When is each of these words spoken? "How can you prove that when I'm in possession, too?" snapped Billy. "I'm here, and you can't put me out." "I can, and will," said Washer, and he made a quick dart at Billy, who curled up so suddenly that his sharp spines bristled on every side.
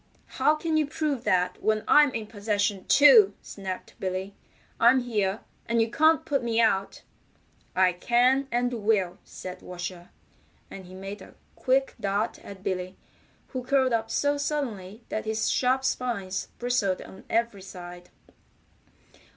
"How 0.41 0.55
can 0.55 0.77
you 0.77 0.87
prove 0.87 1.25
that 1.25 1.61
when 1.61 1.83
I'm 1.87 2.11
in 2.15 2.25
possession, 2.25 2.85
too?" 2.85 3.35
snapped 3.43 3.93
Billy. 3.99 4.33
"I'm 4.79 5.01
here, 5.01 5.41
and 5.67 5.79
you 5.79 5.91
can't 5.91 6.25
put 6.25 6.41
me 6.43 6.59
out." 6.59 7.03
"I 7.75 7.93
can, 7.93 8.47
and 8.51 8.73
will," 8.83 9.19
said 9.23 9.61
Washer, 9.61 10.09
and 10.71 10.85
he 10.87 10.95
made 10.95 11.21
a 11.21 11.35
quick 11.55 11.93
dart 12.01 12.39
at 12.39 12.63
Billy, 12.63 12.97
who 13.49 13.63
curled 13.63 13.93
up 13.93 14.09
so 14.09 14.37
suddenly 14.39 15.03
that 15.09 15.25
his 15.25 15.51
sharp 15.51 15.85
spines 15.85 16.47
bristled 16.57 17.03
on 17.03 17.23
every 17.29 17.61
side. 17.61 18.09